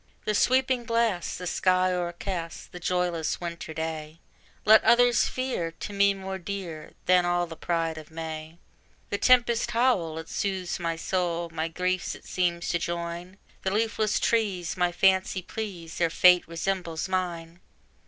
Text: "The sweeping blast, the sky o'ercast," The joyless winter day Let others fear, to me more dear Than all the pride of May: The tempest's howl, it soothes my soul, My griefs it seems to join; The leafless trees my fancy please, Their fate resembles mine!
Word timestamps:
"The 0.25 0.33
sweeping 0.33 0.83
blast, 0.83 1.37
the 1.37 1.45
sky 1.45 1.91
o'ercast," 1.93 2.71
The 2.71 2.79
joyless 2.79 3.39
winter 3.39 3.71
day 3.71 4.19
Let 4.65 4.83
others 4.83 5.27
fear, 5.27 5.69
to 5.73 5.93
me 5.93 6.15
more 6.15 6.39
dear 6.39 6.93
Than 7.05 7.23
all 7.23 7.45
the 7.45 7.55
pride 7.55 7.99
of 7.99 8.09
May: 8.09 8.57
The 9.11 9.19
tempest's 9.19 9.69
howl, 9.69 10.17
it 10.17 10.27
soothes 10.27 10.79
my 10.79 10.95
soul, 10.95 11.51
My 11.53 11.67
griefs 11.67 12.15
it 12.15 12.25
seems 12.25 12.67
to 12.69 12.79
join; 12.79 13.37
The 13.61 13.69
leafless 13.69 14.19
trees 14.19 14.75
my 14.75 14.91
fancy 14.91 15.43
please, 15.43 15.99
Their 15.99 16.09
fate 16.09 16.47
resembles 16.47 17.07
mine! 17.07 17.59